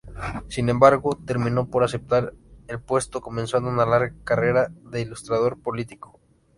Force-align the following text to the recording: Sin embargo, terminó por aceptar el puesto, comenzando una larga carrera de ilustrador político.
Sin 0.47 0.69
embargo, 0.69 1.15
terminó 1.27 1.67
por 1.69 1.83
aceptar 1.83 2.33
el 2.67 2.79
puesto, 2.81 3.21
comenzando 3.21 3.69
una 3.69 3.85
larga 3.85 4.15
carrera 4.23 4.69
de 4.89 5.01
ilustrador 5.01 5.61
político. 5.61 6.19